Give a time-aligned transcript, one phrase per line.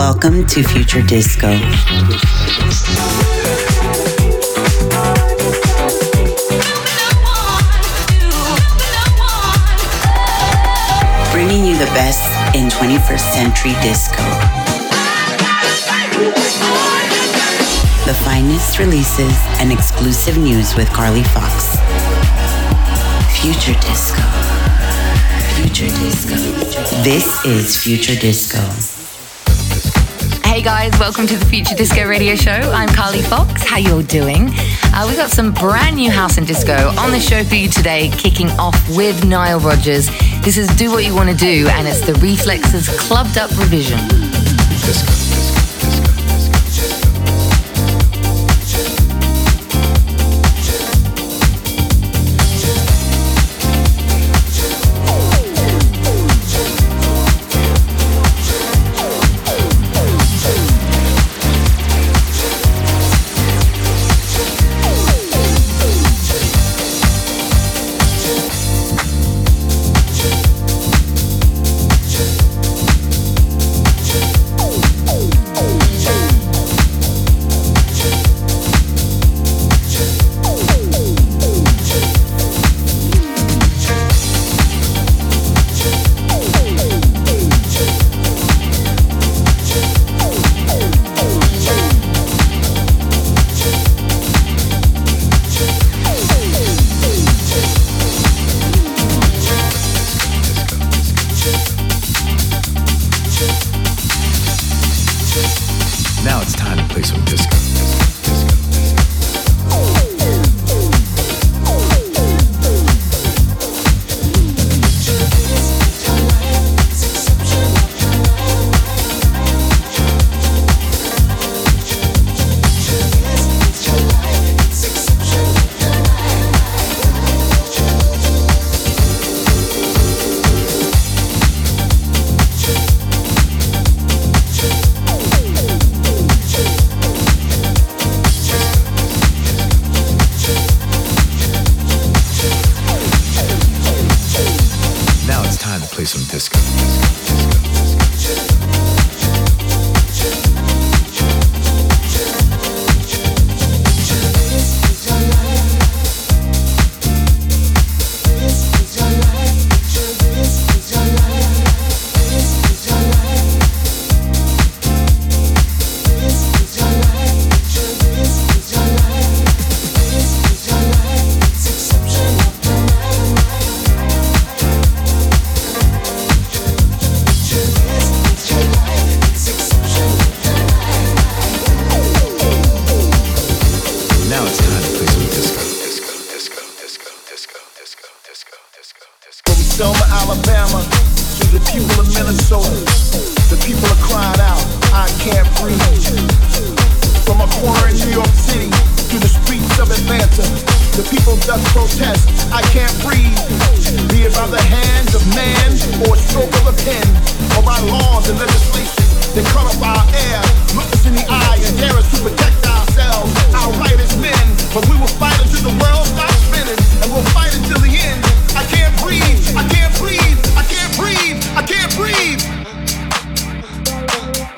[0.00, 1.48] Welcome to Future Disco.
[11.32, 12.24] Bringing you the best
[12.56, 14.22] in 21st century disco.
[18.06, 21.76] The finest releases and exclusive news with Carly Fox.
[23.38, 24.22] Future Disco.
[25.60, 26.36] Future Disco.
[27.02, 28.99] This is Future Disco.
[30.60, 32.50] Hey guys, welcome to the Future Disco Radio Show.
[32.50, 33.66] I'm Carly Fox.
[33.66, 34.50] How you all doing?
[34.92, 38.10] Uh, we've got some brand new house and disco on the show for you today,
[38.10, 40.08] kicking off with Nile Rodgers.
[40.42, 44.00] This is Do What You Want to Do, and it's the Reflexes Clubbed Up revision.
[44.84, 45.29] Disco.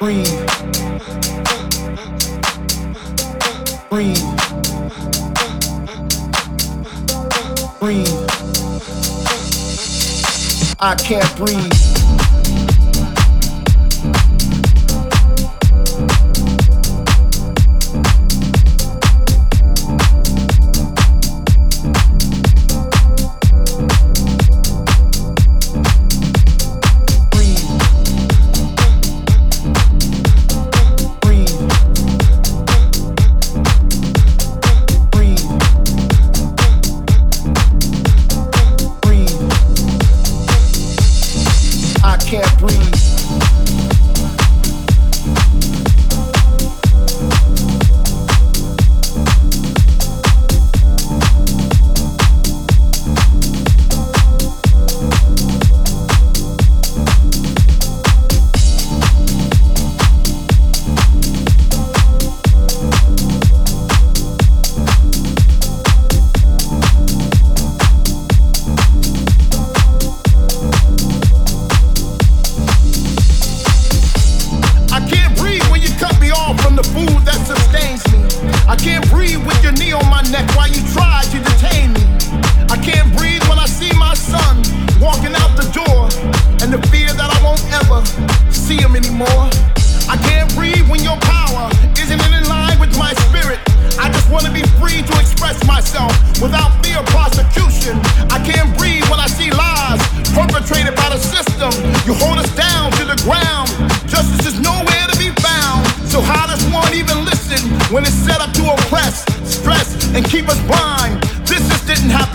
[0.03, 0.27] Breathe.
[3.89, 4.19] Breathe.
[7.79, 8.27] Breathe.
[10.81, 12.42] I can't breathe.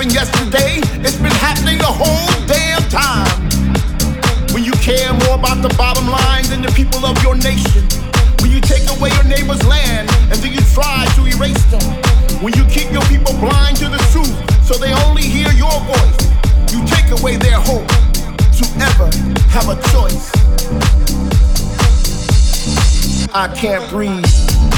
[0.05, 0.77] Just yesterday.
[1.01, 3.25] It's been happening the whole damn time.
[4.53, 7.81] When you care more about the bottom line than the people of your nation.
[8.41, 11.81] When you take away your neighbor's land and then you try to erase them.
[12.43, 16.17] When you keep your people blind to the truth so they only hear your voice.
[16.69, 17.87] You take away their hope
[18.61, 19.09] to ever
[19.49, 20.29] have a choice.
[23.33, 24.76] I can't breathe.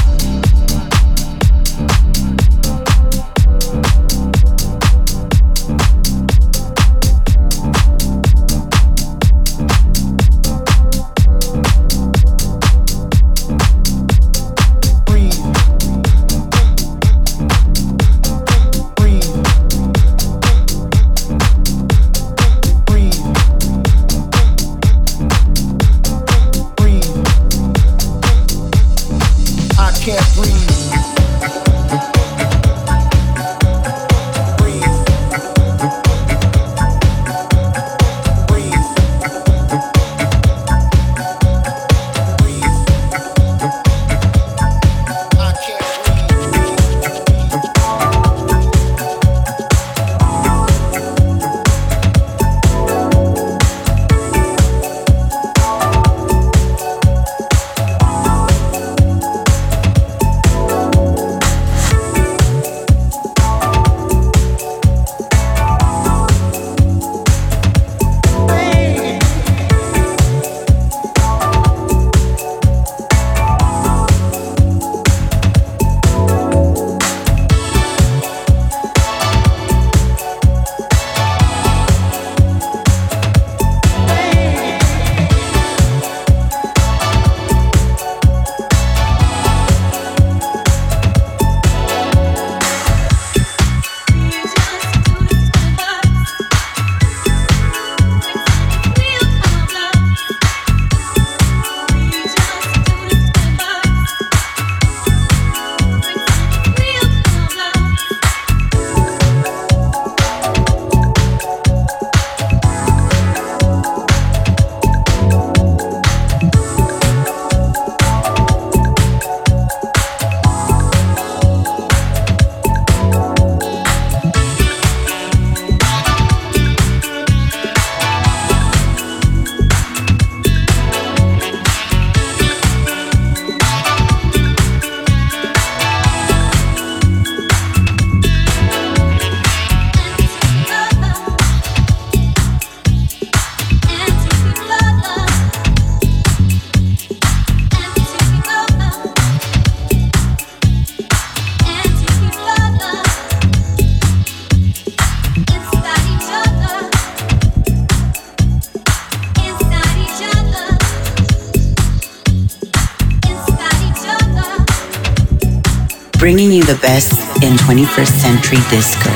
[166.69, 169.09] The best in 21st century disco.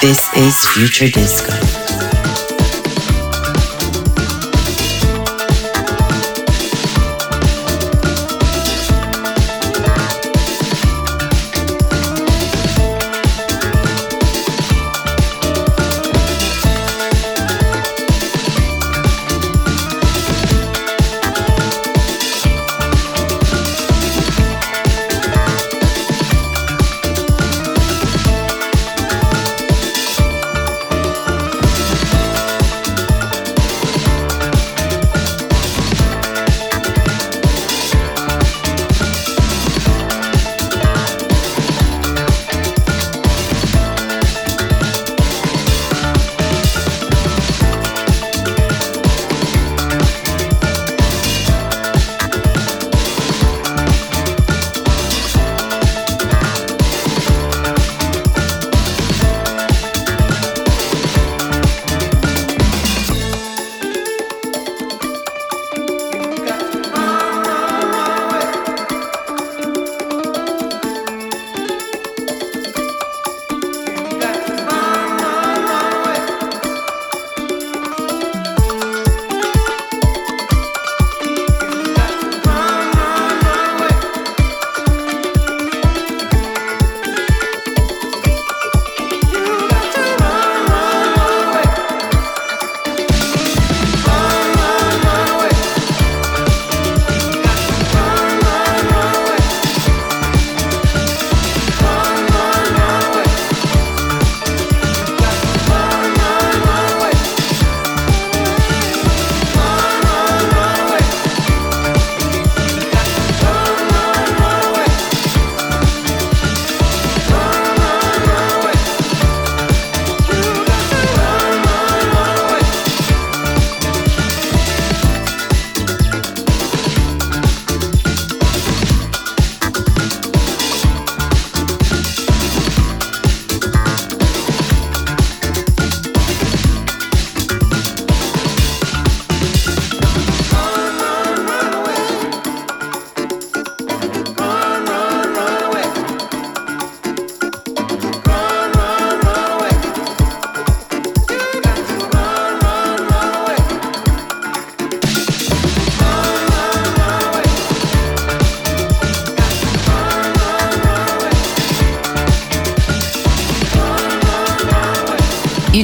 [0.00, 1.85] This is Future Disco.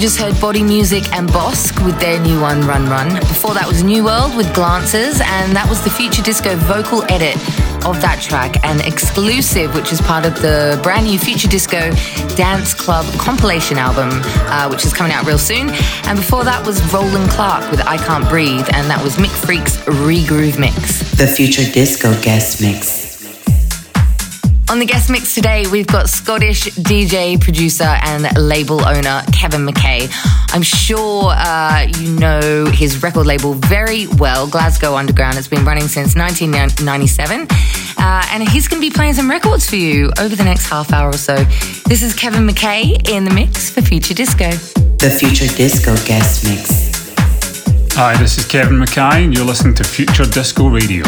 [0.03, 3.15] Just heard Body Music and Bossk with their new one, Run Run.
[3.21, 7.37] Before that was New World with Glances, and that was the Future Disco vocal edit
[7.87, 11.93] of that track, and exclusive, which is part of the brand new Future Disco
[12.35, 14.09] Dance Club compilation album,
[14.51, 15.71] uh, which is coming out real soon.
[16.11, 19.77] And before that was Roland Clark with I Can't Breathe, and that was Mick Freak's
[19.87, 21.13] Regroove Mix.
[21.13, 23.02] The Future Disco guest mix.
[24.73, 30.09] On the guest mix today, we've got Scottish DJ, producer, and label owner Kevin McKay.
[30.55, 35.37] I'm sure uh, you know his record label very well, Glasgow Underground.
[35.37, 37.49] It's been running since 1997.
[37.99, 40.91] Uh, and he's going to be playing some records for you over the next half
[40.91, 41.35] hour or so.
[41.85, 44.53] This is Kevin McKay in the mix for Future Disco.
[44.53, 47.95] The Future Disco guest mix.
[47.95, 51.05] Hi, this is Kevin McKay, and you're listening to Future Disco Radio.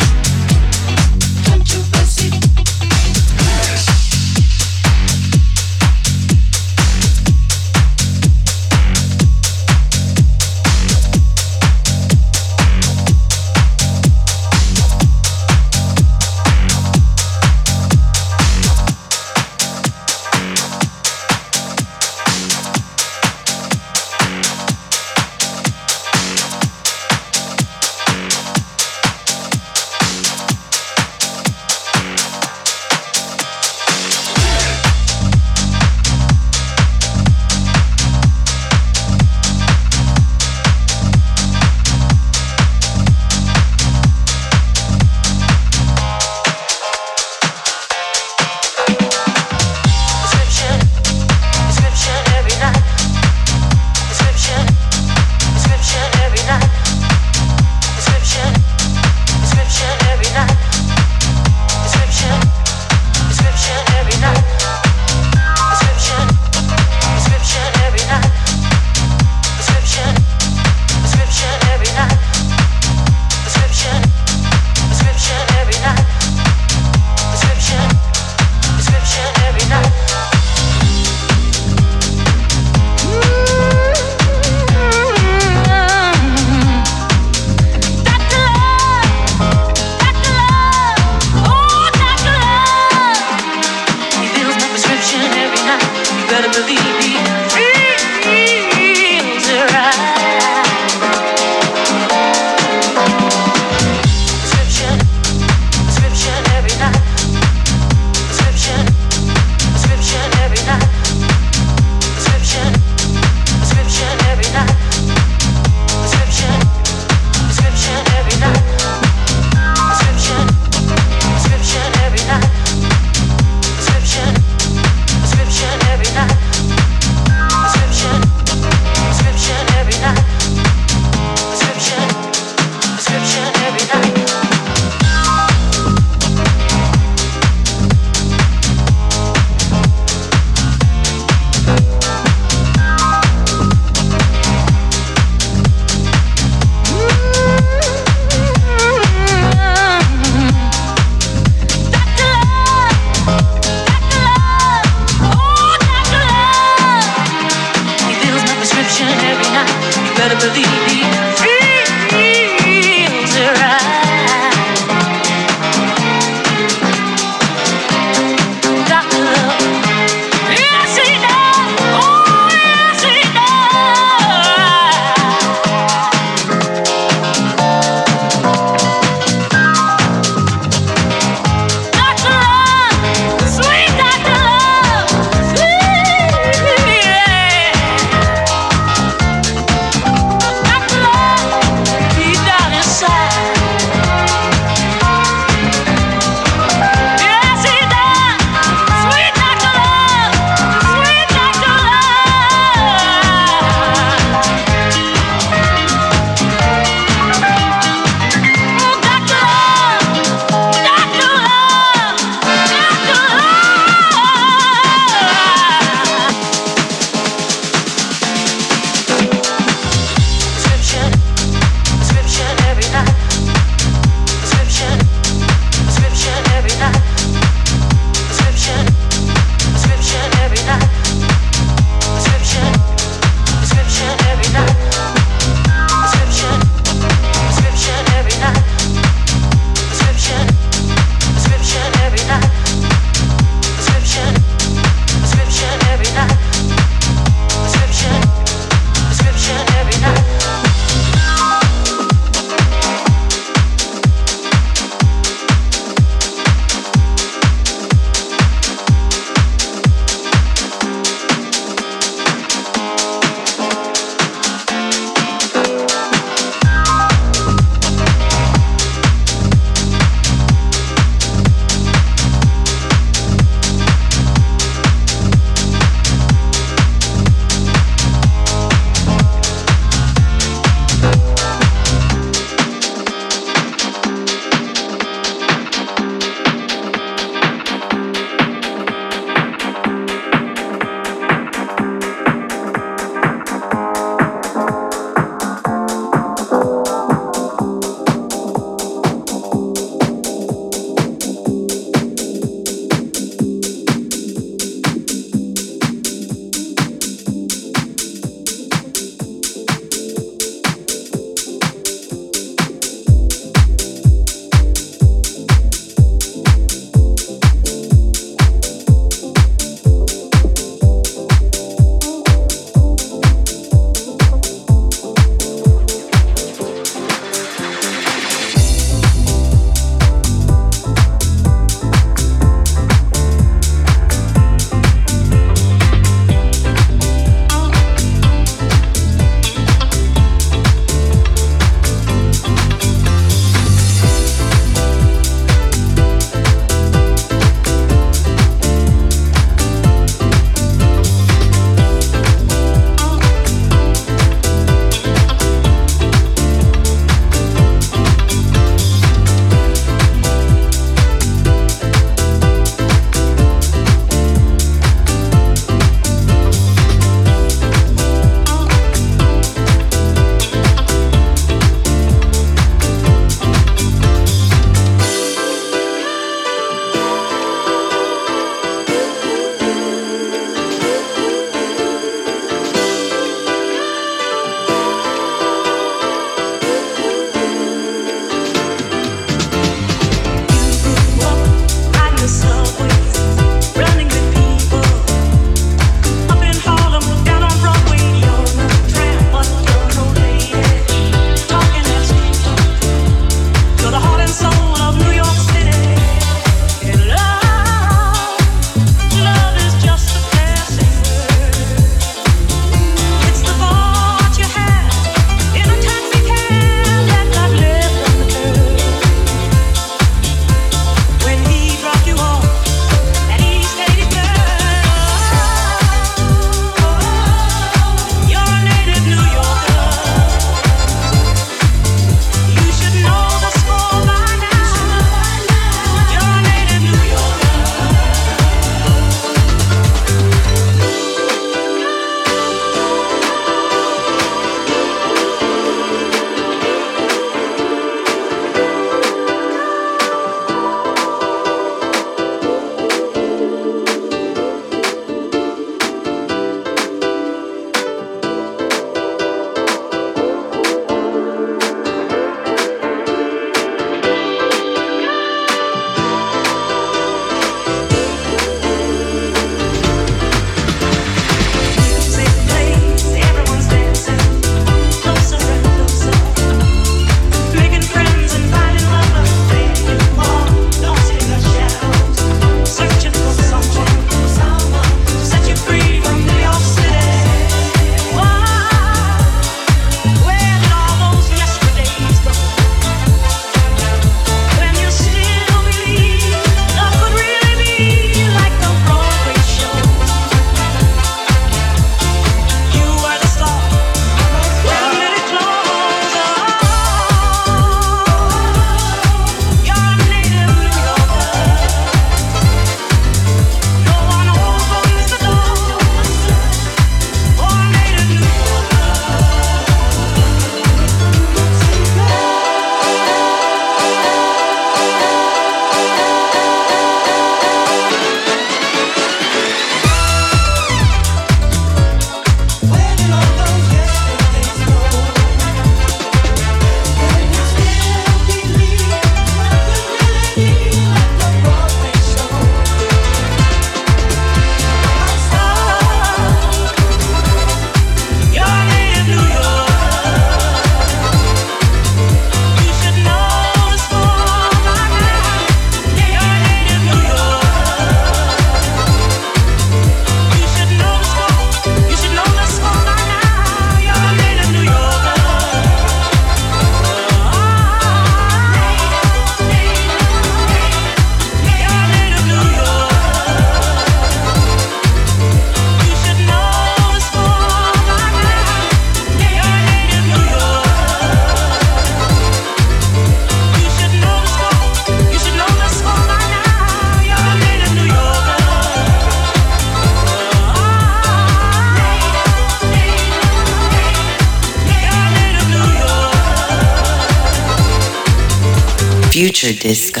[599.18, 600.00] Future Disco.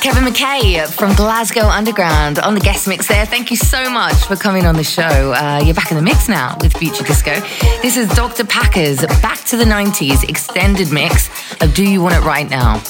[0.00, 3.26] Kevin McKay from Glasgow Underground on the guest mix there.
[3.26, 5.02] Thank you so much for coming on the show.
[5.02, 7.34] Uh, you're back in the mix now with Future Disco.
[7.82, 8.46] This is Dr.
[8.46, 11.28] Packer's Back to the 90s extended mix
[11.62, 12.82] of Do You Want It Right Now.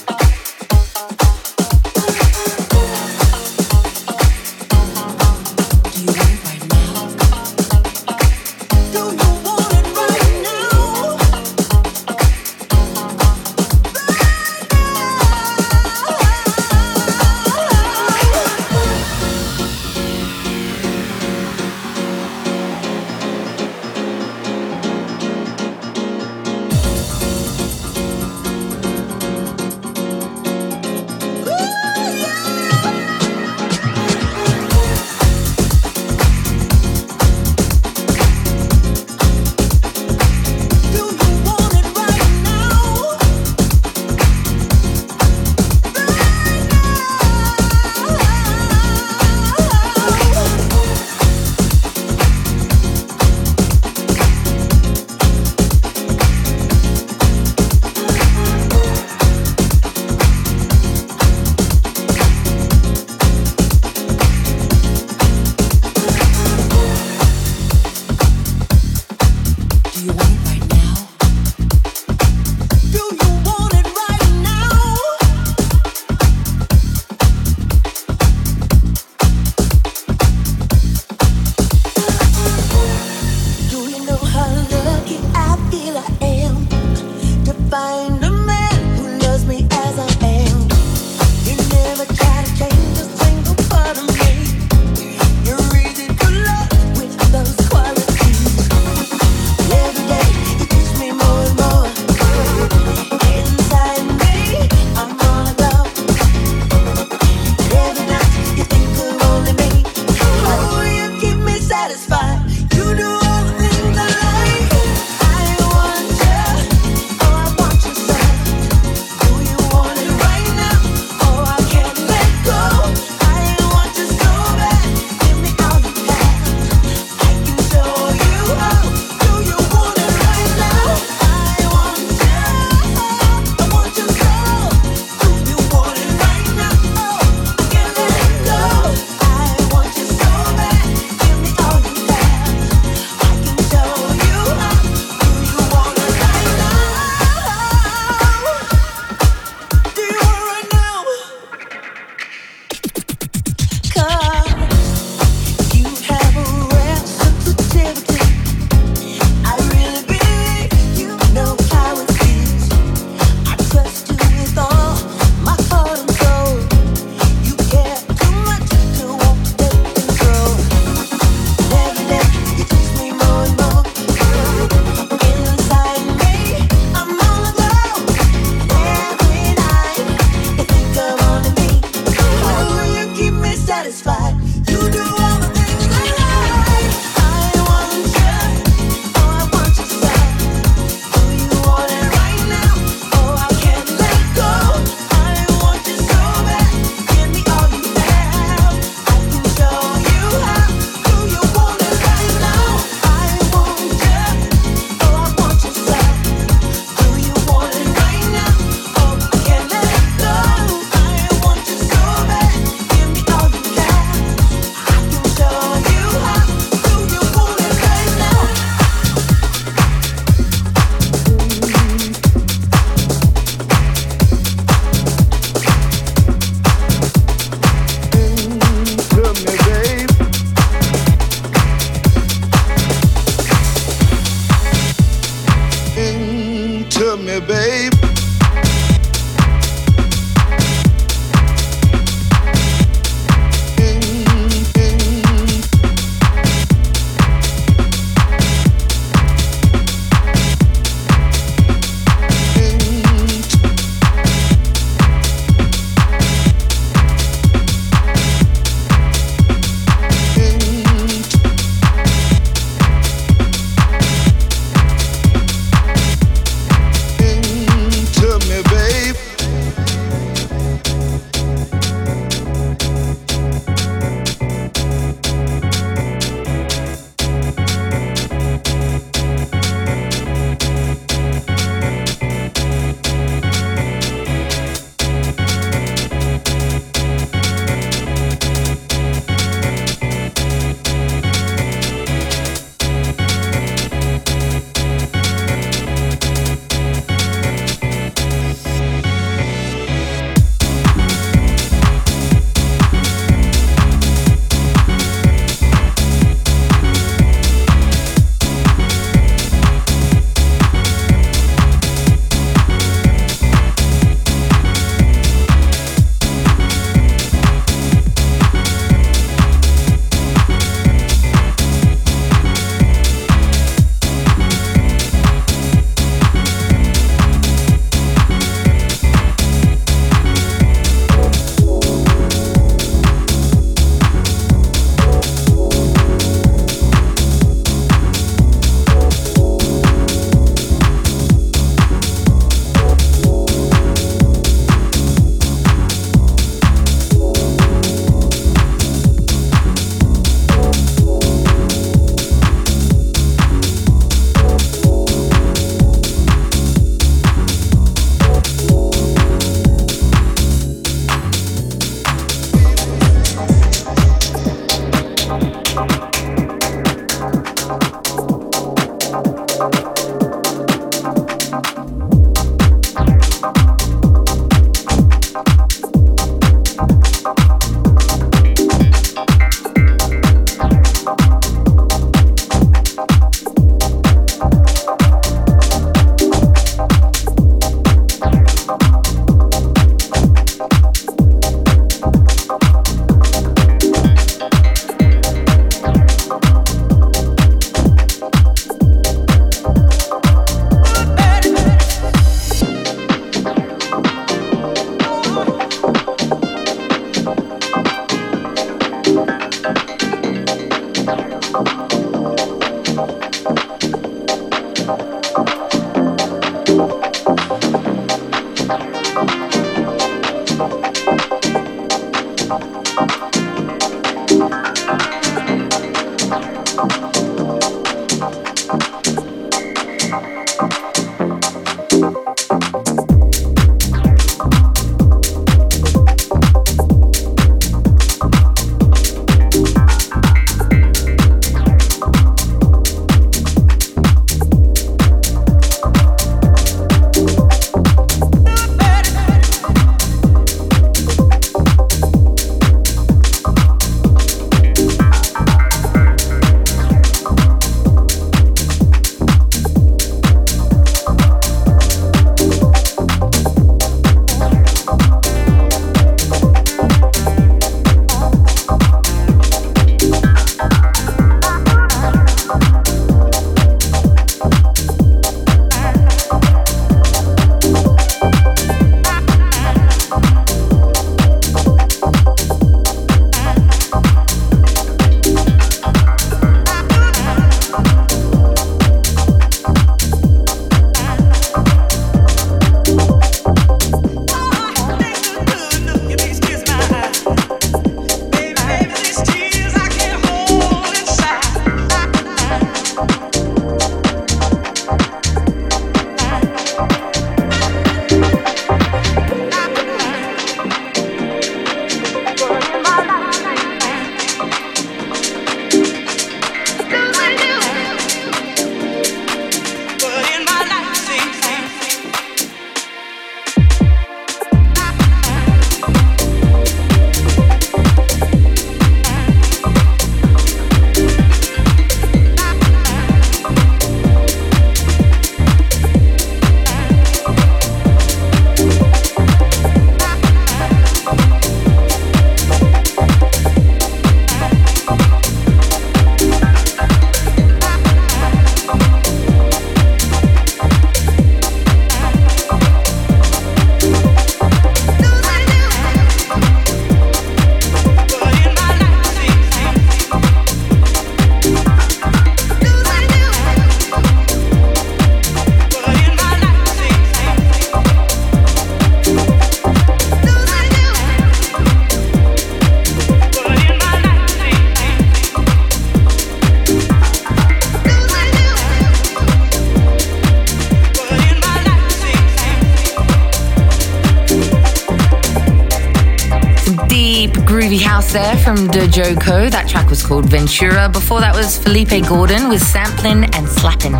[588.49, 589.51] From Dojoko.
[589.51, 590.89] That track was called Ventura.
[590.89, 593.93] Before that was Felipe Gordon with Sampling and Slapping.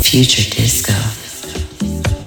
[0.00, 0.92] Future Disco.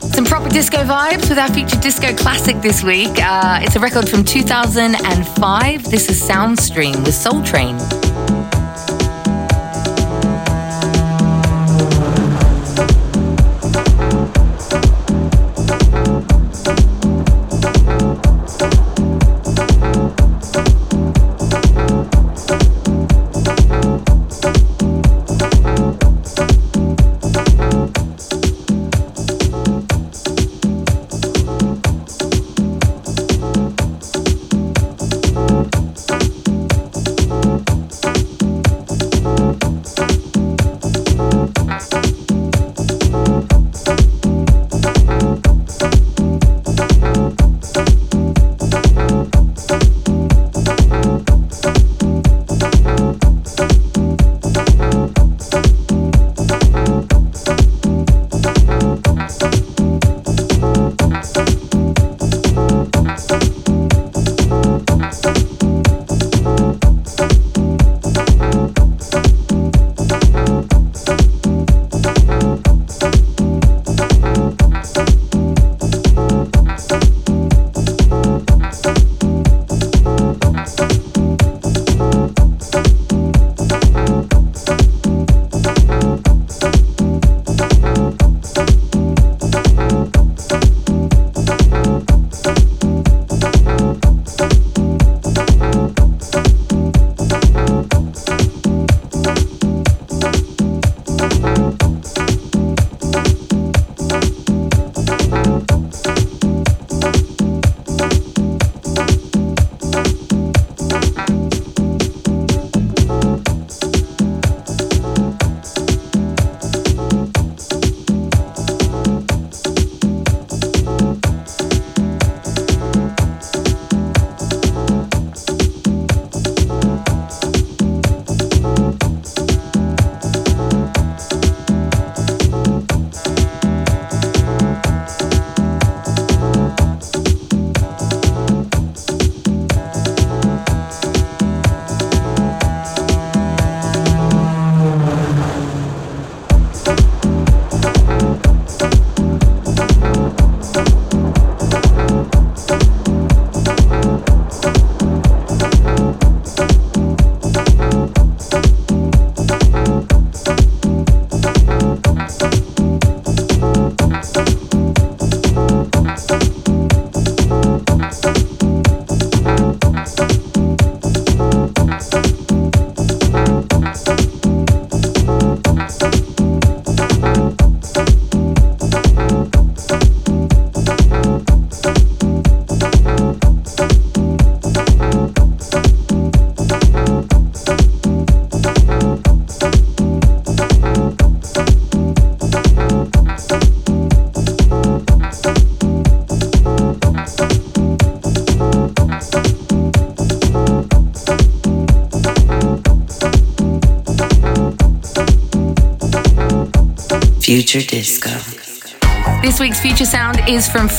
[0.10, 3.12] Some proper disco vibes with our Future Disco classic this week.
[3.24, 5.84] Uh, it's a record from 2005.
[5.90, 7.78] This is Soundstream with Soul Train.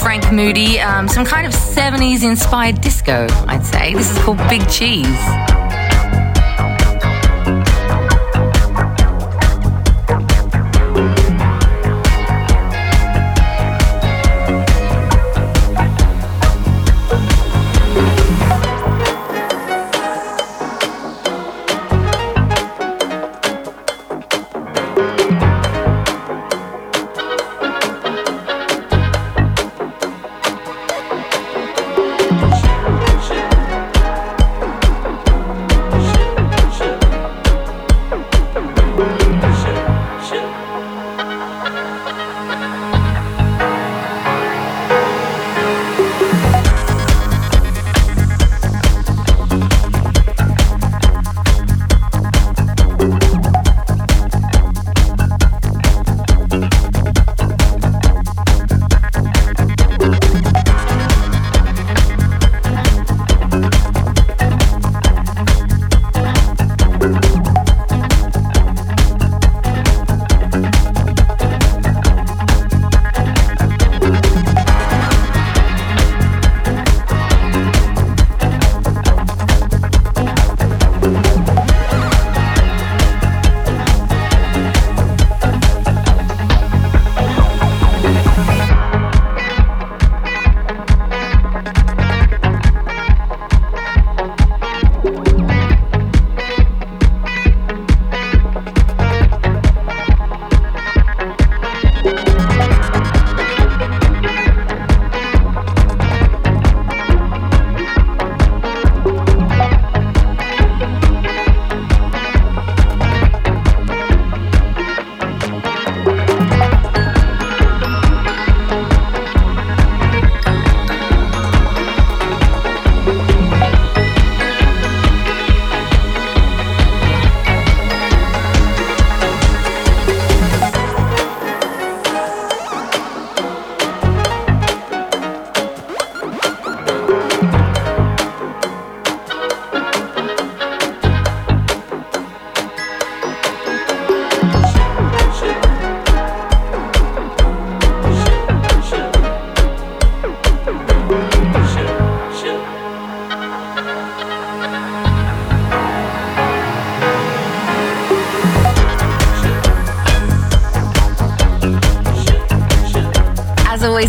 [0.05, 3.95] Frank Moody, um, some kind of 70s inspired disco, I'd say.
[3.95, 5.54] This is called Big Cheese.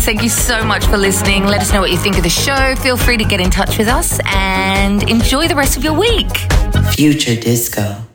[0.06, 1.46] Thank you so much for listening.
[1.46, 2.76] Let us know what you think of the show.
[2.76, 6.30] Feel free to get in touch with us and enjoy the rest of your week.
[6.92, 8.05] Future Disco.